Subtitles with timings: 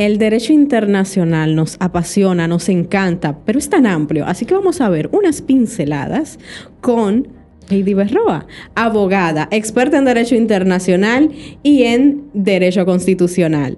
[0.00, 4.88] El derecho internacional nos apasiona, nos encanta, pero es tan amplio, así que vamos a
[4.88, 6.38] ver unas pinceladas
[6.80, 7.28] con
[7.68, 11.30] Heidi Berroa, abogada, experta en derecho internacional
[11.62, 13.76] y en derecho constitucional.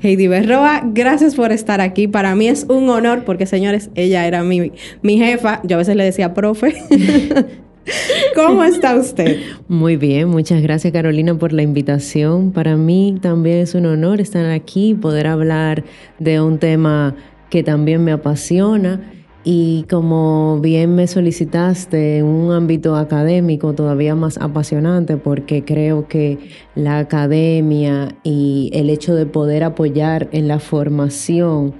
[0.00, 2.06] Heidi Berroa, gracias por estar aquí.
[2.08, 4.72] Para mí es un honor porque, señores, ella era mi,
[5.02, 5.60] mi jefa.
[5.64, 6.74] Yo a veces le decía profe.
[8.34, 9.38] ¿Cómo está usted?
[9.66, 12.52] Muy bien, muchas gracias Carolina por la invitación.
[12.52, 15.84] Para mí también es un honor estar aquí, poder hablar
[16.18, 17.16] de un tema
[17.50, 19.00] que también me apasiona
[19.50, 26.38] y como bien me solicitaste un ámbito académico todavía más apasionante, porque creo que
[26.74, 31.72] la academia y el hecho de poder apoyar en la formación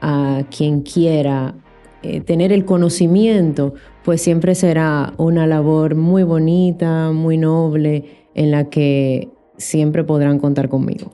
[0.00, 1.54] a quien quiera
[2.02, 8.68] eh, tener el conocimiento, pues siempre será una labor muy bonita, muy noble, en la
[8.68, 11.12] que siempre podrán contar conmigo.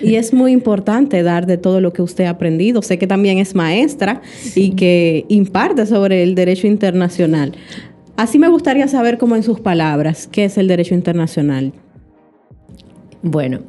[0.00, 2.82] Y es muy importante dar de todo lo que usted ha aprendido.
[2.82, 4.22] Sé que también es maestra
[4.54, 7.52] y que imparte sobre el derecho internacional.
[8.16, 11.72] Así me gustaría saber, como en sus palabras, qué es el derecho internacional.
[13.22, 13.60] Bueno,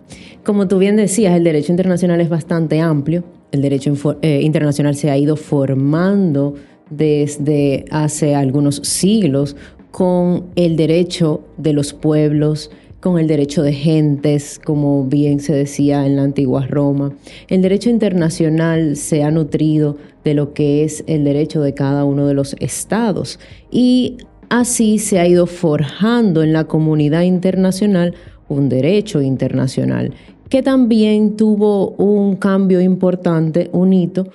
[0.44, 3.23] como tú bien decías, el derecho internacional es bastante amplio.
[3.52, 6.56] El derecho eh, internacional se ha ido formando
[6.90, 9.56] desde hace algunos siglos
[9.92, 12.72] con el derecho de los pueblos,
[13.08, 17.14] con el derecho de gentes, como bien se decía en la antigua Roma.
[17.48, 22.28] El derecho internacional se ha nutrido de lo que es el derecho de cada uno
[22.28, 23.40] de los estados
[23.72, 24.18] y
[24.50, 28.14] así se ha ido forjando en la comunidad internacional
[28.50, 30.14] un derecho internacional
[30.50, 34.28] que también tuvo un cambio importante, un hito,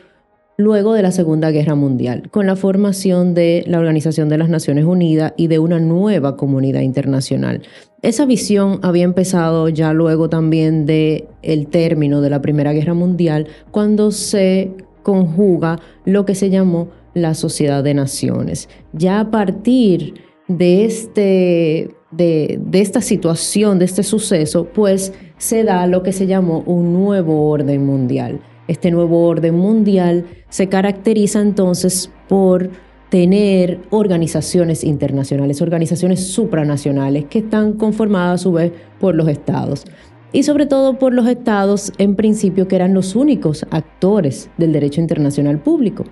[0.56, 4.84] luego de la Segunda Guerra Mundial, con la formación de la Organización de las Naciones
[4.84, 7.62] Unidas y de una nueva comunidad internacional.
[8.02, 13.46] Esa visión había empezado ya luego también de el término de la Primera Guerra Mundial,
[13.70, 14.72] cuando se
[15.02, 18.68] conjuga lo que se llamó la Sociedad de Naciones.
[18.92, 20.14] Ya a partir
[20.48, 26.26] de este de, de, esta situación, de este suceso, pues se da lo que se
[26.26, 28.40] llamó un nuevo orden mundial.
[28.68, 32.70] Este nuevo orden mundial se caracteriza entonces por
[33.10, 39.84] tener organizaciones internacionales, organizaciones supranacionales que están conformadas a su vez por los estados.
[40.32, 45.02] Y sobre todo por los estados en principio que eran los únicos actores del derecho
[45.02, 46.04] internacional público.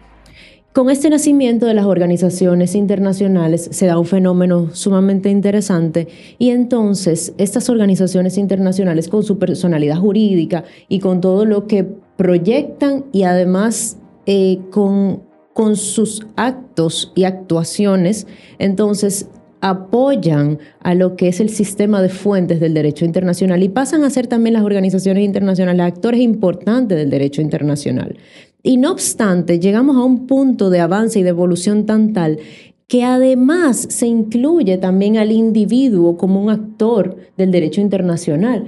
[0.73, 6.07] Con este nacimiento de las organizaciones internacionales se da un fenómeno sumamente interesante
[6.39, 11.89] y entonces estas organizaciones internacionales con su personalidad jurídica y con todo lo que
[12.21, 15.23] proyectan y además eh, con
[15.55, 18.27] con sus actos y actuaciones,
[18.59, 19.29] entonces
[19.61, 24.11] apoyan a lo que es el sistema de fuentes del derecho internacional y pasan a
[24.11, 28.17] ser también las organizaciones internacionales actores importantes del derecho internacional.
[28.63, 32.39] Y no obstante, llegamos a un punto de avance y de evolución tan tal
[32.87, 38.67] que además se incluye también al individuo como un actor del derecho internacional.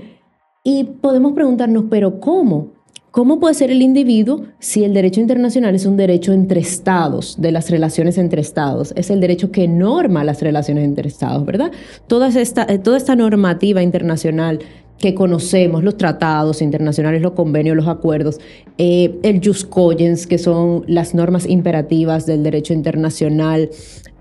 [0.64, 2.81] Y podemos preguntarnos, pero ¿cómo?
[3.12, 7.52] ¿Cómo puede ser el individuo si el derecho internacional es un derecho entre estados, de
[7.52, 8.94] las relaciones entre estados?
[8.96, 11.72] Es el derecho que norma las relaciones entre estados, ¿verdad?
[12.06, 12.80] Toda esta, eh,
[13.14, 14.60] normativa internacional
[14.96, 18.40] que conocemos, los tratados internacionales, los convenios, los acuerdos,
[18.78, 23.68] eh, el jus cogens, que son las normas imperativas del derecho internacional,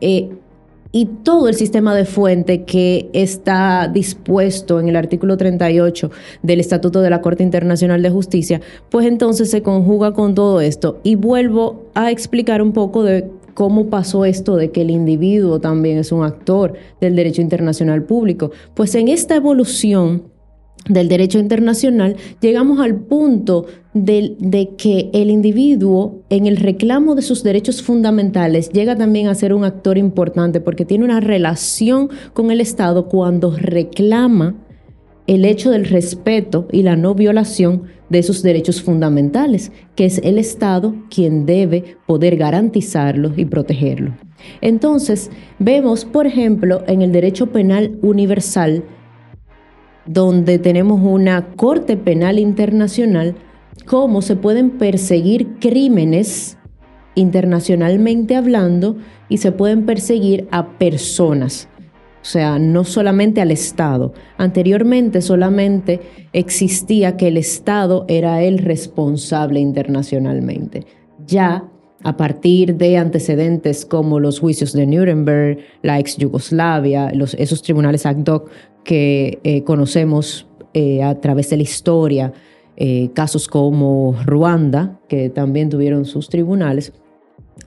[0.02, 0.32] eh,
[0.92, 6.12] y todo el sistema de fuente que está dispuesto en el artículo 38
[6.44, 11.00] del Estatuto de la Corte Internacional de Justicia, pues entonces se conjuga con todo esto.
[11.04, 15.98] Y vuelvo a explicar un poco de cómo pasó esto de que el individuo también
[15.98, 18.52] es un actor del derecho internacional público.
[18.74, 20.24] Pues en esta evolución
[20.90, 27.44] del derecho internacional, llegamos al punto de, que el individuo en el reclamo de sus
[27.44, 32.62] derechos fundamentales llega también a ser un actor importante porque tiene una relación con el
[32.62, 34.56] Estado cuando reclama
[35.28, 40.38] el hecho del respeto y la no violación de sus derechos fundamentales, que es el
[40.38, 44.14] Estado quien debe poder garantizarlos y protegerlos.
[44.60, 45.30] Entonces,
[45.60, 48.84] vemos, por ejemplo, en el derecho penal universal,
[50.06, 53.36] donde tenemos una Corte Penal Internacional,
[53.86, 56.58] cómo se pueden perseguir crímenes
[57.16, 58.98] internacionalmente hablando
[59.30, 61.68] y se pueden perseguir a personas.
[62.22, 64.14] O sea, no solamente al Estado.
[64.38, 66.02] Anteriormente solamente
[66.34, 70.86] existía que el Estado era el responsable internacionalmente.
[71.26, 71.68] Ya
[72.04, 78.26] a partir de antecedentes como los juicios de Nuremberg, la ex Yugoslavia, esos tribunales ad
[78.28, 78.50] hoc
[78.84, 82.34] que eh, conocemos eh, a través de la historia,
[82.78, 86.94] eh, casos como Ruanda, que también tuvieron sus tribunales.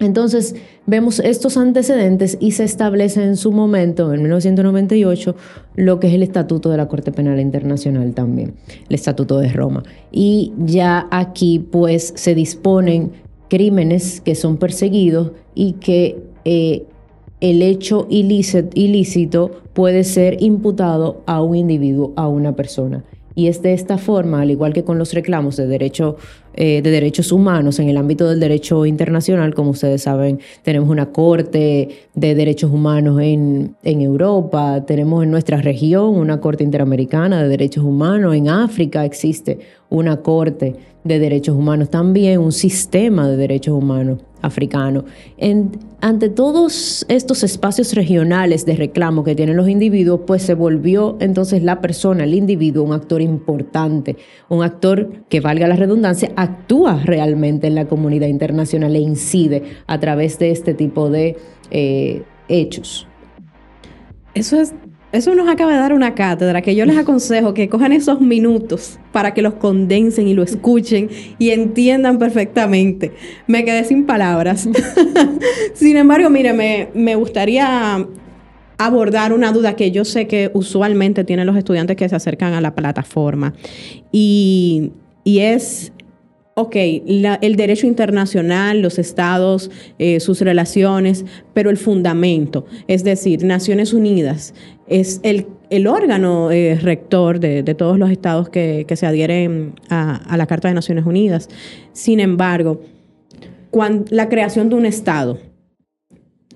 [0.01, 0.57] Entonces
[0.87, 5.37] vemos estos antecedentes y se establece en su momento, en 1998,
[5.77, 8.55] lo que es el Estatuto de la Corte Penal Internacional también,
[8.89, 9.85] el Estatuto de Roma.
[10.11, 13.13] Y ya aquí pues se disponen
[13.49, 16.87] crímenes que son perseguidos y que eh,
[17.41, 23.05] el hecho ilícito, puede ser imputado a un individuo, a una persona.
[23.35, 26.17] Y es de esta forma, al igual que con los reclamos de, derecho,
[26.57, 31.07] eh, de derechos humanos en el ámbito del derecho internacional, como ustedes saben, tenemos una
[31.07, 37.49] corte de derechos humanos en, en Europa, tenemos en nuestra región una corte interamericana de
[37.49, 39.59] derechos humanos, en África existe
[39.91, 45.05] una corte de derechos humanos, también un sistema de derechos humanos africano.
[46.01, 51.63] ante todos estos espacios regionales de reclamo que tienen los individuos, pues se volvió entonces
[51.63, 54.17] la persona, el individuo, un actor importante,
[54.49, 59.99] un actor que, valga la redundancia, actúa realmente en la comunidad internacional e incide a
[60.01, 61.37] través de este tipo de
[61.71, 63.07] eh, hechos.
[64.35, 64.75] Eso es
[65.15, 68.99] eso nos acaba de dar una cátedra que yo les aconsejo que cojan esos minutos
[69.13, 71.09] para que los condensen y lo escuchen
[71.39, 73.13] y entiendan perfectamente.
[73.47, 74.69] Me quedé sin palabras.
[75.75, 78.05] sin embargo, mire, me, gustaría
[78.77, 82.61] abordar una duda que yo sé que usualmente tienen los estudiantes que se acercan a
[82.61, 83.55] la plataforma
[84.11, 84.91] y,
[85.25, 85.93] es
[86.55, 93.93] ok, el derecho internacional, los estados, eh, sus relaciones, pero el fundamento, es decir, Naciones
[93.93, 94.55] Unidas,
[94.87, 95.47] es el,
[95.89, 101.05] órgano eh, rector de, todos los estados que, se adhieren a, la Carta de Naciones
[101.05, 101.49] Unidas.
[101.93, 102.81] Sin embargo,
[104.11, 105.39] la creación de un estado,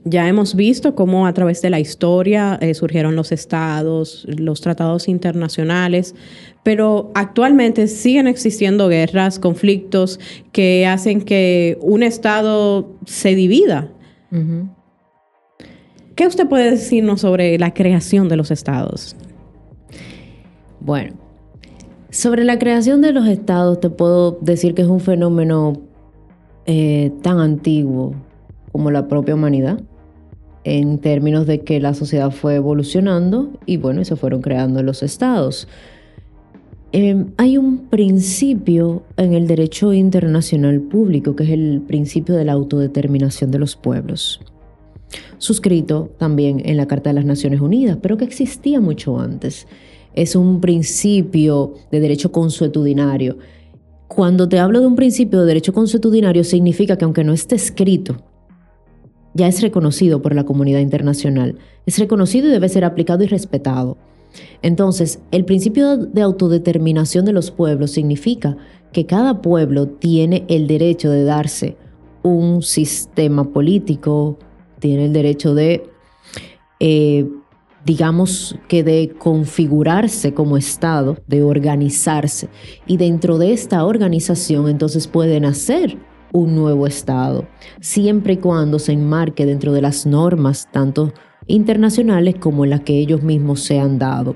[0.08, 5.08] ya hemos visto cómo a través de la historia eh, surgieron los estados, los tratados
[5.08, 6.14] internacionales,
[6.62, 10.20] pero actualmente siguen existiendo guerras, conflictos
[10.52, 13.90] que hacen que un estado se divida.
[16.14, 19.16] ¿Qué usted puede decirnos sobre la creación de los estados?
[20.80, 21.14] Bueno,
[22.10, 25.80] sobre la creación de los estados te puedo decir que es un fenómeno
[26.66, 28.14] eh, tan antiguo
[28.72, 29.80] como la propia humanidad,
[30.76, 35.68] en términos de que la sociedad fue evolucionando y bueno, se fueron creando los estados.
[36.92, 42.52] Em, hay un principio en el derecho internacional público que es el principio de la
[42.52, 44.40] autodeterminación de los pueblos
[45.38, 49.66] suscrito también en la Carta de las Naciones Unidas, pero que existía mucho antes.
[50.14, 53.38] Es un principio de derecho consuetudinario.
[54.08, 58.22] Cuando te hablo de un principio de derecho consuetudinario, significa que aunque no esté escrito,
[59.38, 61.56] ya es reconocido por la comunidad internacional.
[61.86, 63.96] Es reconocido y debe ser aplicado y respetado.
[64.62, 68.56] Entonces, el principio de autodeterminación de los pueblos significa
[68.92, 71.76] que cada pueblo tiene el derecho de darse
[72.22, 74.38] un sistema político,
[74.80, 75.88] tiene el derecho de,
[76.80, 77.26] eh,
[77.86, 82.48] digamos que de configurarse como Estado, de organizarse.
[82.88, 85.96] Y dentro de esta organización entonces pueden hacer
[86.32, 87.46] un nuevo Estado,
[87.80, 91.12] siempre y cuando se enmarque dentro de las normas, tanto
[91.48, 94.34] internacionales como las que ellos mismos se han dado.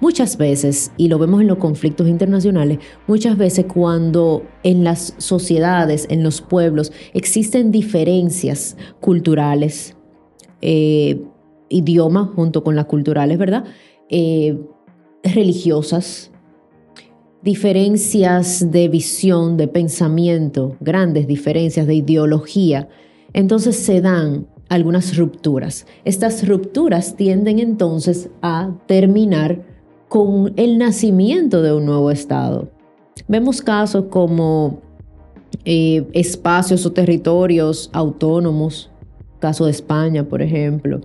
[0.00, 6.06] Muchas veces, y lo vemos en los conflictos internacionales, muchas veces cuando en las sociedades,
[6.10, 9.96] en los pueblos, existen diferencias culturales,
[10.62, 11.22] eh,
[11.68, 13.64] idiomas junto con las culturales, ¿verdad?
[14.08, 14.58] Eh,
[15.22, 16.30] religiosas,
[17.44, 22.88] diferencias de visión, de pensamiento, grandes diferencias de ideología,
[23.34, 25.86] entonces se dan algunas rupturas.
[26.06, 29.62] Estas rupturas tienden entonces a terminar
[30.08, 32.70] con el nacimiento de un nuevo Estado.
[33.28, 34.80] Vemos casos como
[35.66, 38.90] eh, espacios o territorios autónomos,
[39.38, 41.02] caso de España, por ejemplo,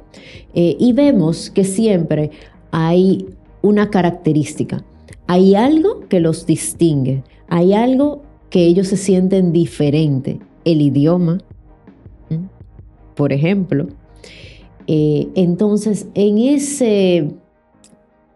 [0.54, 2.32] eh, y vemos que siempre
[2.72, 3.26] hay
[3.62, 4.86] una característica,
[5.30, 11.38] hay algo que los distingue, hay algo que ellos se sienten diferente, el idioma,
[13.14, 13.90] por ejemplo.
[14.88, 17.30] Eh, entonces, en, ese,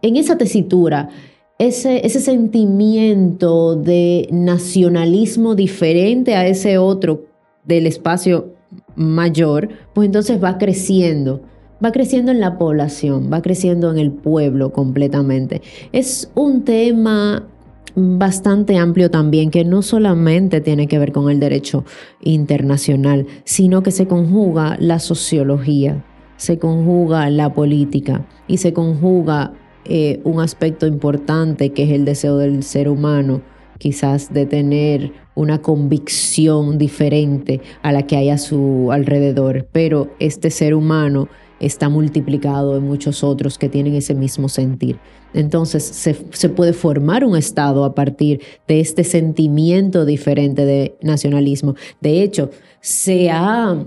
[0.04, 1.10] en esa tesitura,
[1.58, 7.26] ese, ese sentimiento de nacionalismo diferente a ese otro
[7.66, 8.54] del espacio
[8.96, 11.42] mayor, pues entonces va creciendo,
[11.84, 15.62] va creciendo en la población, va creciendo en el pueblo completamente.
[15.92, 17.48] Es un tema
[17.96, 21.84] bastante amplio también, que no solamente tiene que ver con el derecho
[22.22, 26.04] internacional, sino que se conjuga la sociología,
[26.38, 29.54] se conjuga la política y se conjuga
[29.86, 33.42] eh, un aspecto importante que es el deseo del ser humano,
[33.78, 40.52] quizás de tener una convicción diferente a la que hay a su alrededor, pero este
[40.52, 41.28] ser humano
[41.65, 45.00] está multiplicado en muchos otros que tienen ese mismo sentir.
[45.34, 51.75] Entonces se, puede formar un Estado a partir de este sentimiento diferente de nacionalismo.
[52.01, 52.51] De hecho,
[52.82, 53.84] se ha,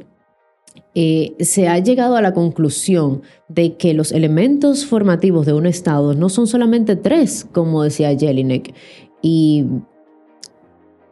[0.95, 6.15] eh, se ha llegado a la conclusión de que los elementos formativos de un Estado
[6.15, 8.75] no son solamente tres, como decía Jelinek,
[9.23, 9.67] y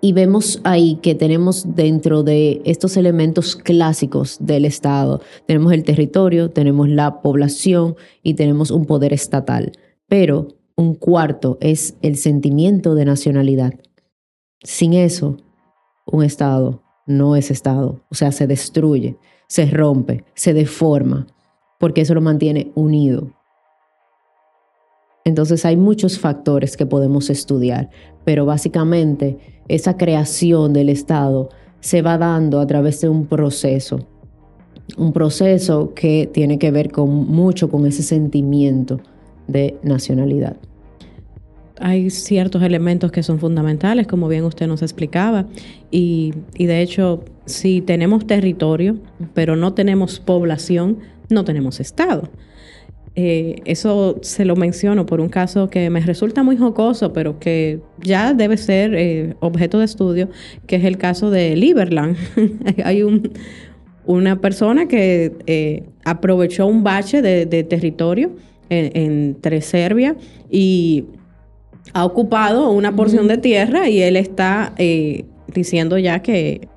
[0.05, 6.51] y vemos ahí que tenemos dentro de estos elementos clásicos del Estado, tenemos el territorio,
[6.51, 9.73] tenemos la población y tenemos un poder estatal.
[10.07, 13.73] Pero un cuarto es el sentimiento de nacionalidad.
[14.63, 15.39] Sin eso,
[16.05, 19.17] un Estado no es Estado, o sea, se destruye,
[19.49, 21.29] se rompe, se deforma,
[21.81, 23.33] porque eso lo mantiene unido.
[25.25, 27.89] Entonces hay muchos factores que podemos estudiar,
[28.25, 29.39] pero básicamente
[29.69, 31.49] esa creación del Estado
[31.81, 34.07] se va dando a través de un proceso,
[34.99, 39.01] un proceso que tiene que ver con mucho con ese sentimiento
[39.49, 40.57] de nacionalidad.
[41.81, 45.47] Hay ciertos elementos que son fundamentales, como bien usted nos explicaba,
[45.91, 48.99] y, y de hecho, si tenemos territorio,
[49.33, 50.99] pero no tenemos población,
[51.31, 52.29] no tenemos Estado.
[53.17, 57.81] Eh, eso se lo menciono por un caso que me resulta muy jocoso, pero que
[58.03, 60.29] ya debe ser eh, objeto de estudio,
[60.67, 62.17] que es el caso de Liberland.
[62.85, 63.05] Hay
[64.05, 68.33] una persona que eh, aprovechó un bache de, territorio
[68.71, 70.17] entre Serbia
[70.51, 71.05] y
[71.93, 74.75] ha ocupado una porción de tierra y él está
[75.55, 76.69] diciendo ya que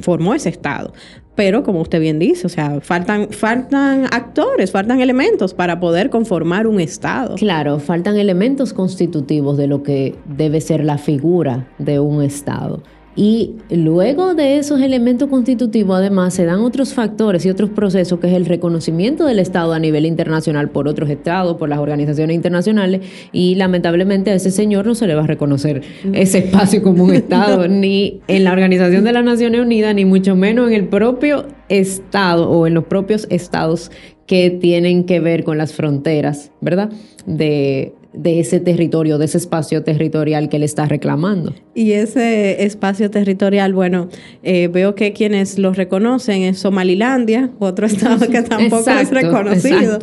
[0.00, 0.92] formó ese estado.
[1.34, 6.66] Pero como usted bien dice, o sea, faltan, faltan actores, faltan elementos para poder conformar
[6.66, 7.36] un Estado.
[7.36, 12.82] Claro, faltan elementos constitutivos de lo que debe ser la figura de un Estado.
[13.14, 18.28] Y luego de esos elementos constitutivos, además, se dan otros factores y otros procesos, que
[18.28, 23.02] es el reconocimiento del Estado a nivel internacional por otros estados, por las organizaciones internacionales,
[23.30, 25.82] y lamentablemente a ese señor no se le va a reconocer
[26.14, 30.34] ese espacio como un Estado, ni en la Organización de las Naciones Unidas, ni mucho
[30.34, 33.90] menos en el propio Estado o en los propios estados
[34.26, 36.90] que tienen que ver con las fronteras, ¿verdad?
[37.26, 41.54] De, de ese territorio, de ese espacio territorial que le está reclamando.
[41.74, 44.08] Y ese espacio territorial, bueno,
[44.42, 49.98] eh, veo que quienes lo reconocen es Somalilandia, otro estado que tampoco es reconocido.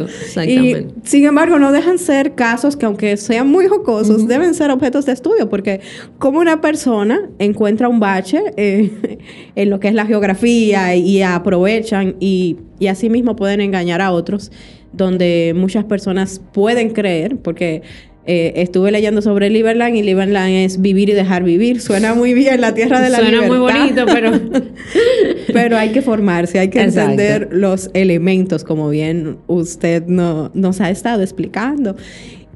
[0.47, 5.05] y sin embargo, no dejan ser casos que aunque sean muy jocosos, deben ser objetos
[5.05, 5.81] de estudio, porque
[6.17, 9.19] como una persona encuentra un bache eh,
[9.55, 14.11] en lo que es la geografía y aprovechan y, y así mismo pueden engañar a
[14.11, 14.51] otros
[14.91, 17.81] donde muchas personas pueden creer, porque
[18.25, 21.81] eh, estuve leyendo sobre Liberland y Liberland es vivir y dejar vivir.
[21.81, 24.31] Suena muy bien la tierra de la Suena muy bonito, pero...
[25.53, 30.89] pero hay que formarse, hay que entender los elementos, como bien usted no, nos ha
[30.89, 31.95] estado explicando.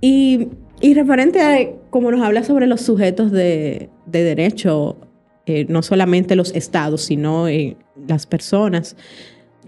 [0.01, 0.49] Y,
[0.81, 1.57] y referente a
[1.89, 4.97] como nos habla sobre los sujetos de, de derecho,
[5.45, 8.95] eh, no solamente los estados, sino eh, las personas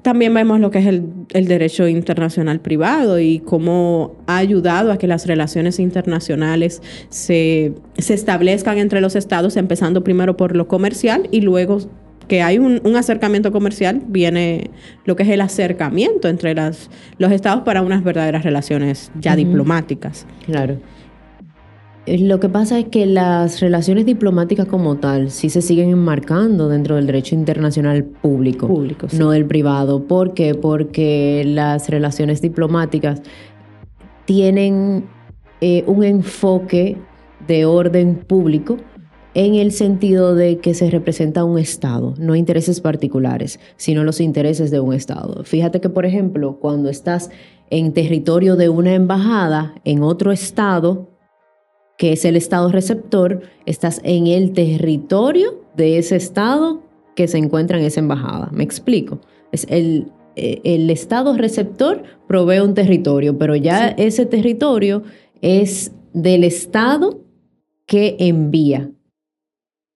[0.01, 5.07] también vemos lo que es el, derecho internacional privado y cómo ha ayudado a que
[5.07, 11.79] las relaciones internacionales se, establezcan entre los estados, empezando primero por lo comercial y luego
[12.27, 14.71] que hay un, acercamiento comercial, viene
[15.05, 20.25] lo que es el acercamiento entre las, los estados para unas verdaderas relaciones ya diplomáticas.
[20.45, 20.77] Claro.
[22.05, 26.69] Eh, lo que pasa es que las relaciones diplomáticas como tal sí se siguen enmarcando
[26.69, 28.69] dentro del derecho internacional público,
[29.13, 30.05] no del privado.
[30.05, 30.55] ¿Por qué?
[30.55, 33.21] Porque las relaciones diplomáticas
[34.25, 35.05] tienen
[35.61, 36.97] eh, un enfoque
[37.47, 38.77] de orden público
[39.33, 44.71] en el sentido de que se representa un Estado, no intereses particulares, sino los intereses
[44.71, 45.43] de un Estado.
[45.43, 47.29] Fíjate que, por ejemplo, cuando estás
[47.69, 51.14] en territorio de una embajada en otro Estado,
[51.97, 56.83] que es el estado receptor, estás en el territorio de ese estado
[57.15, 58.49] que se encuentra en esa embajada.
[58.51, 59.21] ¿Me explico?
[59.51, 65.03] Es el, eh, el estado receptor provee un territorio, pero ya ese territorio
[65.41, 67.21] es del estado
[67.85, 68.89] que envía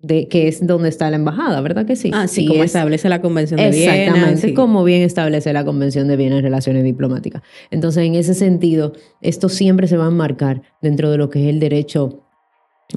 [0.02, 2.12] de que es donde está la embajada, ¿verdad que sí?
[2.14, 3.96] Ah, sí, como establece la Convención de Viena.
[3.96, 7.42] Exactamente, como bien establece la Convención de Viena en relaciones diplomáticas.
[7.70, 11.50] Entonces, en ese sentido, esto siempre se va a enmarcar dentro de lo que es
[11.50, 12.24] el derecho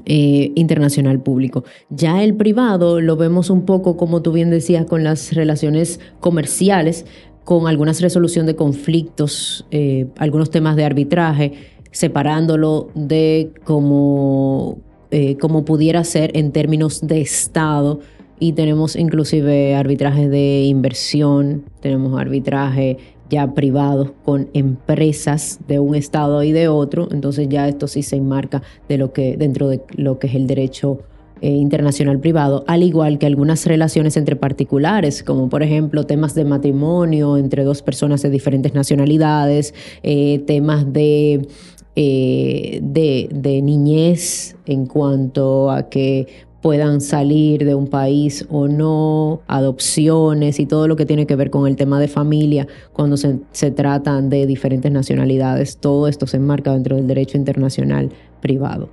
[0.07, 1.65] eh, internacional público.
[1.91, 7.05] Ya el privado lo vemos un poco, como tú bien decías, con las relaciones comerciales,
[7.45, 11.53] con algunas resolución de conflictos, eh, algunos temas de arbitraje,
[11.91, 14.79] separándolo de como,
[15.13, 18.01] eh, como pudiera ser en términos de Estado.
[18.39, 22.97] Y tenemos inclusive arbitraje de inversión, tenemos arbitraje
[23.31, 28.17] ya privados con empresas de un estado y de otro, entonces ya esto sí se
[28.17, 30.99] enmarca de lo que, dentro de lo que es el derecho
[31.45, 36.45] eh, internacional privado, al igual que algunas relaciones entre particulares, como por ejemplo temas de
[36.45, 41.49] matrimonio entre dos personas de diferentes nacionalidades, eh, temas de,
[41.95, 46.27] eh, de, niñez en cuanto a que
[46.63, 51.51] puedan salir de un país o no, adopciones y todo lo que tiene que ver
[51.51, 55.77] con el tema de familia cuando se, tratan de diferentes nacionalidades.
[55.77, 58.89] Todo esto se enmarca dentro del derecho internacional privado.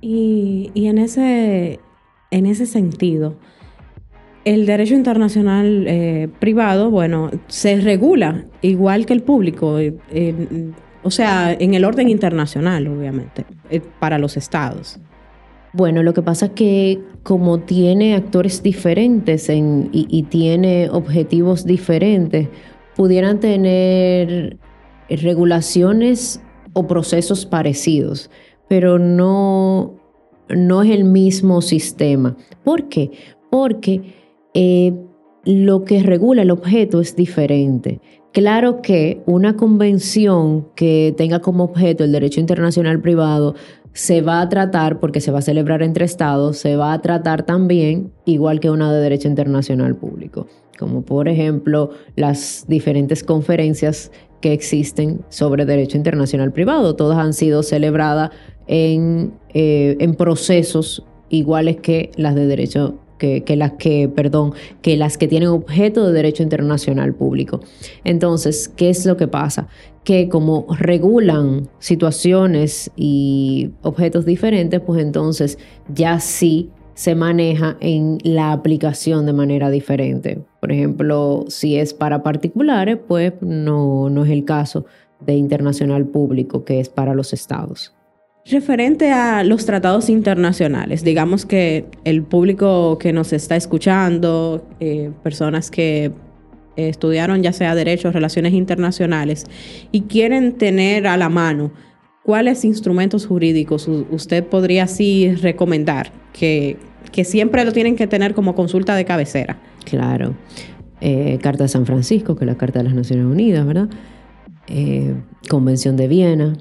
[0.00, 1.78] Y, en, ese,
[2.30, 3.34] en ese sentido,
[4.46, 9.94] el derecho internacional eh, privado, bueno, se regula igual que el público, eh,
[11.02, 14.98] o sea, en el orden internacional, obviamente, eh, para los estados.
[15.72, 22.48] Bueno, lo que pasa es que como tiene actores diferentes y, tiene objetivos diferentes,
[22.96, 24.58] pudieran tener
[25.08, 26.40] regulaciones
[26.72, 28.30] o procesos parecidos,
[28.68, 29.96] pero no,
[30.48, 32.36] no es el mismo sistema.
[32.64, 33.12] ¿Por qué?
[33.50, 34.14] Porque
[34.54, 34.92] eh,
[35.44, 38.00] lo que regula el objeto es diferente.
[38.32, 43.56] Claro que una convención que tenga como objeto el derecho internacional privado
[43.92, 47.44] se va a tratar, porque se va a celebrar entre estados, se va a tratar
[47.44, 50.46] también igual que una de derecho internacional público,
[50.78, 56.94] como por ejemplo las diferentes conferencias que existen sobre derecho internacional privado.
[56.94, 58.30] Todas han sido celebradas
[58.68, 65.18] en, eh, en procesos iguales que las de derecho que, las que, perdón, que las
[65.18, 67.60] que tienen objeto de derecho internacional público.
[68.02, 69.68] Entonces, ¿qué es lo que pasa?
[70.02, 75.58] Que como regulan situaciones y objetos diferentes, pues entonces
[75.92, 80.42] ya sí se maneja en la aplicación de manera diferente.
[80.60, 84.86] Por ejemplo, si es para particulares, pues no, no es el caso
[85.20, 87.94] de internacional público, que es para los estados.
[88.46, 95.70] Referente a los tratados internacionales, digamos que el público que nos está escuchando, eh, personas
[95.70, 96.10] que
[96.76, 99.44] estudiaron ya sea derechos, relaciones internacionales
[99.92, 101.72] y quieren tener a la mano
[102.22, 106.76] cuáles instrumentos jurídicos usted podría así recomendar que,
[107.12, 109.58] que siempre lo tienen que tener como consulta de cabecera.
[109.84, 110.34] Claro.
[111.00, 113.88] Eh, Carta de San Francisco, que es la Carta de las Naciones Unidas, ¿verdad?
[114.66, 115.14] Eh,
[115.48, 116.52] Convención de Viena,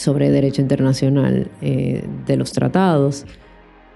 [0.00, 3.26] sobre Derecho Internacional eh, de los Tratados,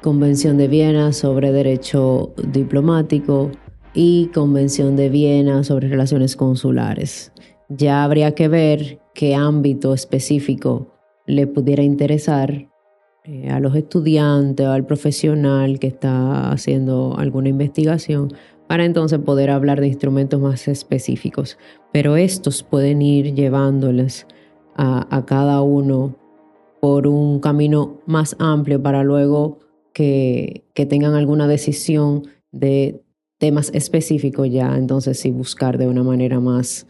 [0.02, 3.50] Convención de Viena sobre Derecho Diplomático
[3.94, 7.32] y Convención de Viena sobre Relaciones Consulares.
[7.70, 10.94] Ya habría que ver qué ámbito específico
[11.26, 12.68] le pudiera interesar
[13.24, 18.30] eh, a los estudiantes o al profesional que está haciendo alguna investigación
[18.66, 21.56] para entonces poder hablar de instrumentos más específicos.
[21.92, 24.26] Pero estos pueden ir llevándoles
[24.76, 26.16] a, cada uno
[26.80, 29.58] por un camino más amplio para luego
[29.92, 33.02] que, que, tengan alguna decisión de
[33.38, 36.86] temas específicos ya, entonces sí buscar de una manera más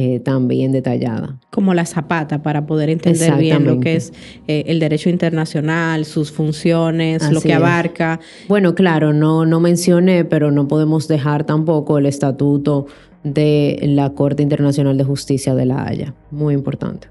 [0.00, 1.40] eh, también detallada.
[1.50, 4.12] Como la zapata para poder entender bien lo que es
[4.46, 8.20] eh, el derecho internacional, sus funciones, lo que abarca.
[8.48, 12.86] Bueno, claro, no, no mencioné, pero no podemos dejar tampoco el estatuto
[13.24, 16.14] de la Corte Internacional de Justicia de la Haya.
[16.30, 17.08] Muy importante.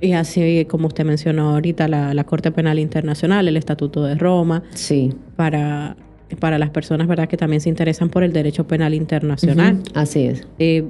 [0.00, 4.62] Y así como usted mencionó ahorita, la, Corte Penal Internacional, el Estatuto de Roma.
[4.74, 5.14] Sí.
[5.36, 5.96] Para,
[6.38, 7.28] para las personas ¿verdad?
[7.28, 9.82] que también se interesan por el derecho penal internacional.
[9.94, 10.46] Así es.
[10.58, 10.84] Eh,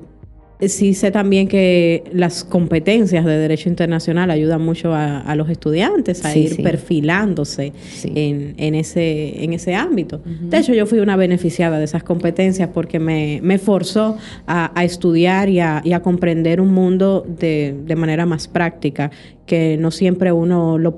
[0.61, 6.35] sí sé también que las competencias de derecho internacional ayudan mucho a, los estudiantes a
[6.35, 7.73] ir perfilándose
[8.05, 10.21] en, ese, en ese ámbito.
[10.25, 14.17] De hecho, yo fui una beneficiada de esas competencias porque me, me forzó
[14.47, 19.11] a, estudiar y a, comprender un mundo de, manera más práctica,
[19.45, 20.95] que no siempre uno lo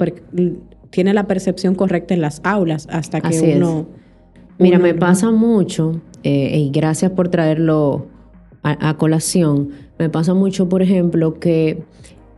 [0.91, 3.87] tiene la percepción correcta en las aulas hasta que uno...
[4.59, 8.09] Mira, me pasa mucho, eh, y gracias por traerlo
[8.63, 11.83] a, colación, me pasa mucho, por ejemplo, que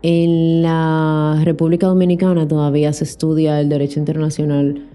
[0.02, 4.88] en la República Dominicana todavía se estudia el derecho internacional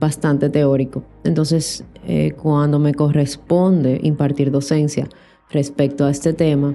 [0.00, 1.04] bastante teórico.
[1.24, 5.08] Entonces, eh, cuando me corresponde impartir docencia
[5.50, 6.74] respecto a este tema,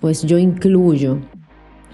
[0.00, 1.18] pues yo incluyo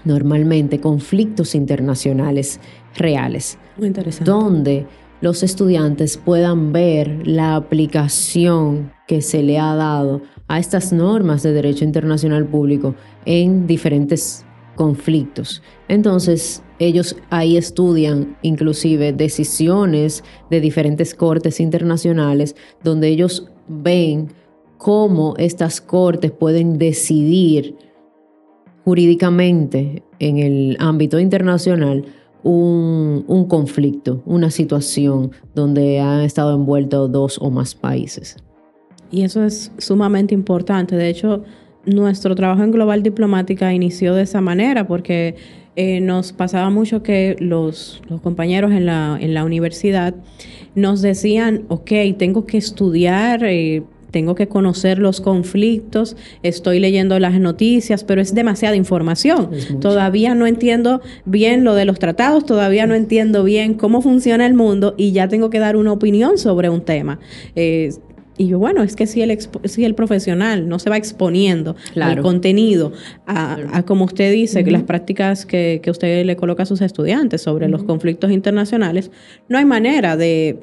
[0.03, 2.59] normalmente conflictos internacionales
[2.95, 3.57] reales.
[3.77, 4.29] Muy interesante.
[4.29, 4.85] Donde
[5.23, 11.53] los estudiantes puedan ver la aplicación que se le ha dado a estas normas de
[11.53, 15.63] derecho internacional público en diferentes conflictos.
[15.87, 24.27] Entonces, ellos ahí estudian inclusive decisiones de diferentes cortes internacionales donde ellos ven
[24.77, 27.77] cómo estas cortes pueden decidir
[28.83, 32.03] jurídicamente en el ámbito internacional
[32.43, 38.37] un, conflicto, una situación donde han estado envueltos dos o más países.
[39.11, 40.95] Y eso es sumamente importante.
[40.95, 41.43] De hecho,
[41.85, 45.35] nuestro trabajo en Global Diplomática inició de esa manera porque
[45.75, 50.15] eh, nos pasaba mucho que los, compañeros en la, en la, universidad
[50.75, 57.39] nos decían, ok, tengo que estudiar eh, tengo que conocer los conflictos, estoy leyendo las
[57.39, 59.49] noticias, pero es demasiada información.
[59.81, 64.53] todavía no entiendo bien lo de los tratados, todavía no entiendo bien cómo funciona el
[64.53, 67.19] mundo y ya tengo que dar una opinión sobre un tema.
[67.55, 67.89] Eh,
[68.37, 72.21] y yo, bueno, es que si el, si el profesional no se va exponiendo al
[72.21, 72.91] contenido,
[73.27, 77.67] a, como usted dice, que las prácticas que, usted le coloca a sus estudiantes sobre
[77.67, 79.11] los conflictos internacionales,
[79.49, 80.59] no hay manera de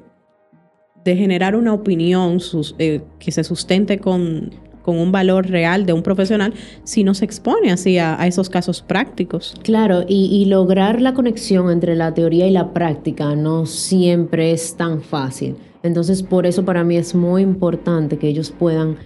[1.05, 2.39] de generar una opinión
[2.79, 4.51] eh, que se sustente con,
[4.87, 9.55] un valor real de un profesional si no se expone así a, esos casos prácticos.
[9.63, 14.77] Claro, y, y, lograr la conexión entre la teoría y la práctica no siempre es
[14.77, 15.55] tan fácil.
[15.85, 18.97] Entonces, por eso para mí es muy importante que ellos puedan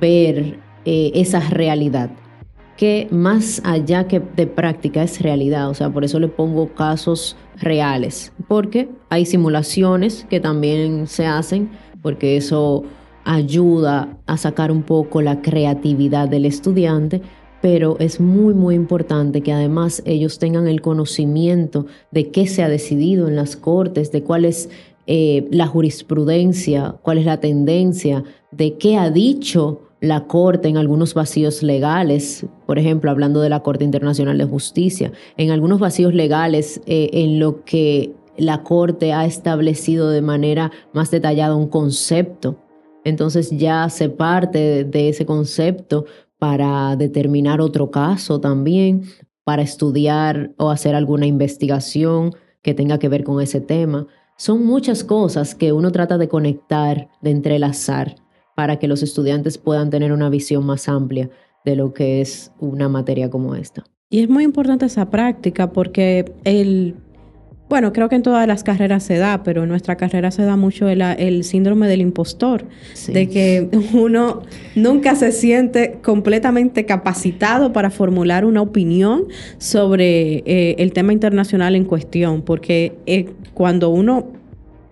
[0.00, 2.10] ver eh, esa realidad
[2.78, 7.36] que más allá que de práctica es realidad, o sea, por eso le pongo casos
[7.56, 11.70] reales, porque hay simulaciones que también se hacen,
[12.02, 12.84] porque eso
[13.24, 17.20] ayuda a sacar un poco la creatividad del estudiante,
[17.60, 22.68] pero es muy, muy importante que además ellos tengan el conocimiento de qué se ha
[22.68, 24.70] decidido en las cortes, de cuál es
[25.08, 31.14] eh, la jurisprudencia, cuál es la tendencia, de qué ha dicho la Corte en algunos
[31.14, 36.80] vacíos legales, por ejemplo, hablando de la Corte Internacional de Justicia, en algunos vacíos legales
[36.86, 42.56] eh, en lo que la Corte ha establecido de manera más detallada un concepto.
[43.04, 46.04] Entonces ya se parte de ese concepto
[46.38, 49.02] para determinar otro caso también,
[49.42, 54.06] para estudiar o hacer alguna investigación que tenga que ver con ese tema.
[54.36, 58.14] Son muchas cosas que uno trata de conectar, de entrelazar
[58.58, 61.30] para que los estudiantes puedan tener una visión más amplia
[61.64, 63.84] de lo que es una materia como esta.
[64.10, 66.96] Y es muy importante esa práctica porque el,
[67.68, 70.56] bueno, creo que en todas las carreras se da, pero en nuestra carrera se da
[70.56, 72.64] mucho el, síndrome del impostor,
[73.06, 74.42] de que uno
[74.74, 79.26] nunca se siente completamente capacitado para formular una opinión
[79.58, 84.32] sobre eh, el tema internacional en cuestión, porque eh, cuando uno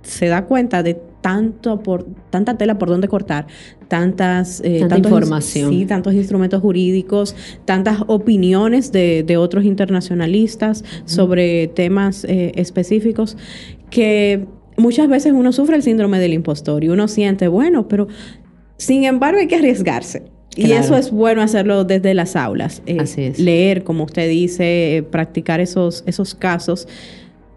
[0.02, 3.48] se da cuenta de tanto por, tanta tela por donde cortar,
[3.88, 5.72] tantas eh, Tanta información.
[5.72, 7.34] Sí, tantos instrumentos jurídicos,
[7.64, 13.36] tantas opiniones de, otros internacionalistas sobre temas eh, específicos
[13.90, 18.06] que muchas veces uno sufre el síndrome del impostor y uno siente, bueno, pero
[18.76, 20.22] sin embargo hay que arriesgarse.
[20.54, 22.82] Y eso es bueno hacerlo desde las aulas.
[22.86, 23.40] Eh, Así es.
[23.40, 26.86] Leer, como usted dice, practicar esos, esos casos.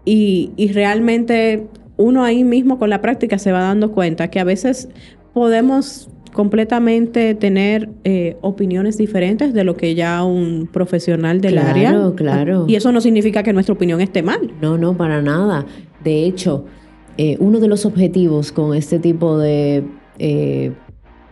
[0.04, 1.68] Y, y, realmente
[2.00, 4.88] uno ahí mismo con la práctica se va dando cuenta que a veces
[5.34, 11.90] podemos completamente tener eh, opiniones diferentes de lo que ya un profesional del área.
[11.90, 12.64] Claro, claro.
[12.68, 14.52] Y eso no significa que nuestra opinión esté mal.
[14.62, 15.66] No, no, para nada.
[16.02, 16.64] De hecho,
[17.18, 19.84] eh, uno de los objetivos con este tipo de,
[20.18, 20.72] eh,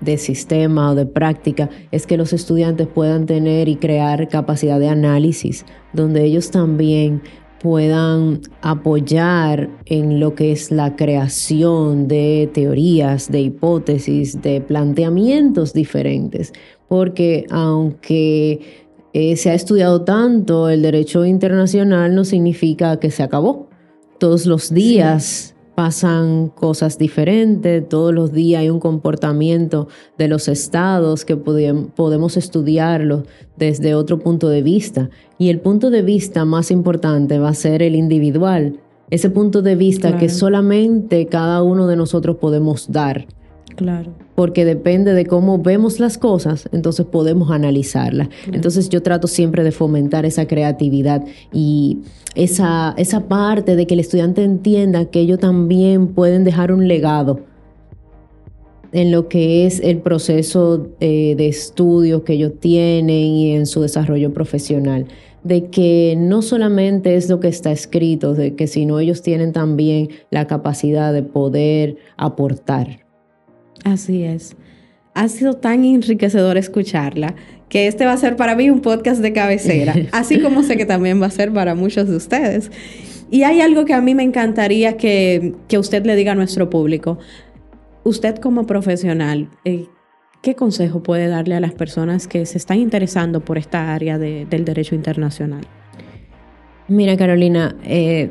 [0.00, 4.88] de sistema o de práctica es que los estudiantes puedan tener y crear capacidad de
[4.88, 7.22] análisis, donde ellos también
[7.60, 16.52] puedan apoyar en lo que es la creación de teorías, de hipótesis, de planteamientos diferentes,
[16.88, 23.68] porque aunque eh, se ha estudiado tanto el derecho internacional, no significa que se acabó.
[24.18, 29.86] Todos los días pasan cosas diferentes, todos los días hay un comportamiento
[30.18, 33.22] de los estados que podemos estudiarlo
[33.56, 35.08] desde otro punto de vista.
[35.38, 39.76] Y el punto de vista más importante va a ser el individual, ese punto de
[39.76, 43.28] vista que solamente cada uno de nosotros podemos dar.
[43.78, 44.10] Claro.
[44.34, 48.28] Porque depende de cómo vemos las cosas, entonces podemos analizarlas.
[48.52, 51.98] Entonces yo trato siempre de fomentar esa creatividad y
[52.34, 57.44] esa, esa parte de que el estudiante entienda que ellos también pueden dejar un legado
[58.90, 63.80] en lo que es el proceso eh, de estudio que ellos tienen y en su
[63.80, 65.06] desarrollo profesional.
[65.44, 70.08] De que no solamente es lo que está escrito, de que sino ellos tienen también
[70.32, 73.07] la capacidad de poder aportar.
[73.84, 74.56] Así es.
[75.14, 77.34] Ha sido tan enriquecedor escucharla
[77.68, 80.86] que este va a ser para mí un podcast de cabecera, así como sé que
[80.86, 82.70] también va a ser para muchos de ustedes.
[83.30, 86.70] Y hay algo que a mí me encantaría que, que usted le diga a nuestro
[86.70, 87.18] público
[88.08, 89.86] usted como profesional, eh,
[90.42, 94.64] ¿qué consejo puede darle a las personas que se están interesando por esta área del
[94.64, 95.62] derecho internacional?
[96.88, 98.30] Mira, Carolina, eh,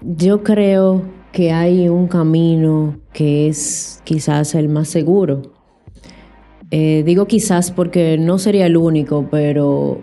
[0.00, 5.42] yo creo que hay un camino que es quizás el más seguro.
[6.70, 10.00] Eh, digo quizás porque no sería el único, pero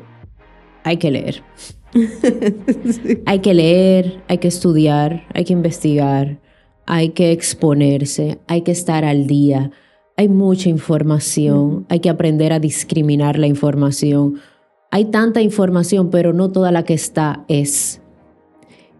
[0.83, 1.43] hay que leer.
[3.25, 6.39] Hay que leer, hay que estudiar, hay que investigar
[6.91, 9.69] hay que exponerse, hay que estar al día,
[10.17, 14.39] hay mucha información, hay que aprender a discriminar la información.
[14.89, 17.98] Hay tanta información, pero no toda la que está es.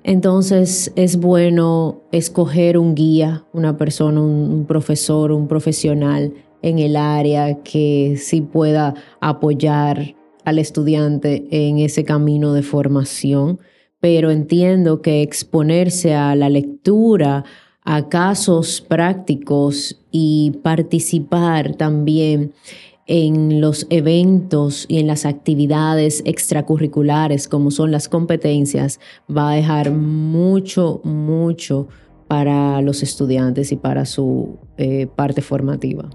[0.03, 7.61] Entonces es bueno escoger un guía, una persona, un, profesor, un profesional en el área
[7.63, 13.59] que sí pueda apoyar al estudiante en ese camino de formación,
[13.99, 17.43] pero entiendo que exponerse a la lectura,
[17.83, 22.53] a casos prácticos y participar también
[23.09, 28.99] en los eventos y en las actividades extracurriculares como son las competencias
[29.35, 31.87] va a dejar mucho, mucho
[32.27, 36.07] para los estudiantes y para su eh, parte formativa.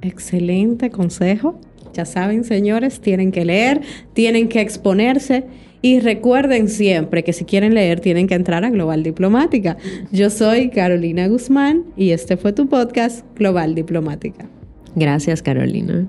[0.00, 1.60] Excelente consejo.
[1.92, 3.82] Ya saben, señores, tienen que leer,
[4.14, 5.44] tienen que exponerse
[5.82, 9.76] y recuerden siempre que si quieren leer tienen que entrar a Global Diplomática.
[10.10, 14.48] Yo soy Carolina Guzmán y este fue tu podcast Global Diplomática.
[14.98, 16.06] Gracias, Carolina.